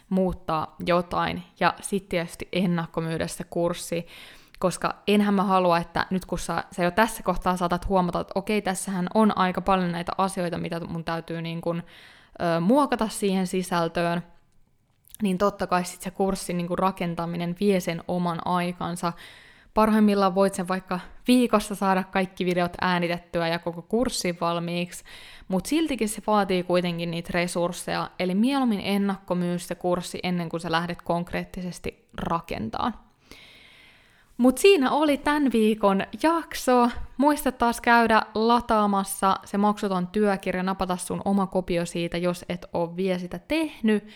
muuttaa 0.10 0.76
jotain, 0.86 1.44
ja 1.60 1.74
sitten 1.82 2.10
tietysti 2.10 2.48
ennakkomyydä 2.52 3.28
se 3.28 3.44
kurssi, 3.44 4.08
koska 4.60 4.96
enhän 5.08 5.34
mä 5.34 5.44
halua, 5.44 5.78
että 5.78 6.06
nyt 6.10 6.26
kun 6.26 6.40
sä, 6.40 6.64
sä 6.72 6.84
jo 6.84 6.92
tässä 6.92 7.24
kohtaa 7.24 7.58
saatat 7.58 7.90
huomata, 7.90 8.20
että 8.20 8.32
okei, 8.36 8.62
tässähän 8.62 9.08
on 9.14 9.38
aika 9.38 9.62
paljon 9.62 9.92
näitä 9.92 10.12
asioita, 10.18 10.58
mitä 10.58 10.80
mun 10.80 11.04
täytyy 11.04 11.42
niin 11.42 11.62
kun, 11.62 11.84
ö, 12.42 12.60
muokata 12.60 13.08
siihen 13.08 13.48
sisältöön, 13.48 14.24
niin 15.21 15.38
totta 15.38 15.67
kai 15.67 15.86
sit 15.86 16.02
se 16.02 16.12
kurssin 16.12 16.58
niin 16.58 16.78
rakentaminen 16.78 17.56
vie 17.60 17.80
sen 17.80 18.04
oman 18.08 18.47
aikansa. 18.47 19.13
Parhaimmillaan 19.73 20.36
voit 20.36 20.54
sen 20.54 20.67
vaikka 20.67 20.99
viikossa 21.28 21.76
saada 21.76 22.04
kaikki 22.04 22.45
videot 22.45 22.73
äänitettyä 22.82 23.47
ja 23.47 23.60
koko 23.60 23.82
kurssi 23.82 24.38
valmiiksi, 24.41 25.04
mutta 25.47 25.67
siltikin 25.67 26.10
se 26.10 26.21
vaatii 26.28 26.63
kuitenkin 26.63 27.12
niitä 27.12 27.30
resursseja, 27.34 28.12
eli 28.19 28.36
mieluummin 28.36 28.82
ennakkomyy 28.84 29.60
se 29.60 29.76
kurssi 29.76 30.19
ennen 30.23 30.49
kuin 30.49 30.62
sä 30.62 30.71
lähdet 30.71 31.02
konkreettisesti 31.02 32.08
rakentamaan. 32.17 32.93
Mutta 34.38 34.62
siinä 34.62 34.91
oli 34.91 35.17
tämän 35.17 35.52
viikon 35.54 36.02
jakso. 36.23 36.89
Muista 37.17 37.52
taas 37.52 37.82
käydä 37.82 38.21
lataamassa 38.36 39.36
se 39.45 39.58
maksuton 39.58 40.08
työkirja, 40.08 40.63
napata 40.63 40.97
sun 40.97 41.21
oma 41.26 41.47
kopio 41.47 41.86
siitä, 41.86 42.17
jos 42.17 42.45
et 42.49 42.65
ole 42.73 42.95
vielä 42.95 43.19
sitä 43.19 43.39
tehnyt. 43.39 44.08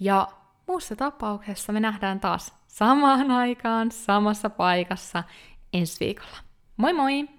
Ja 0.00 0.28
muussa 0.66 0.96
tapauksessa 0.96 1.72
me 1.72 1.80
nähdään 1.80 2.20
taas 2.20 2.54
samaan 2.66 3.30
aikaan, 3.30 3.90
samassa 3.90 4.50
paikassa 4.50 5.24
ensi 5.72 6.04
viikolla. 6.04 6.36
Moi 6.76 6.92
moi! 6.92 7.35